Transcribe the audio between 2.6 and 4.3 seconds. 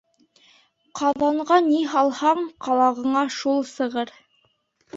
ҡалағыңа шул сығыр.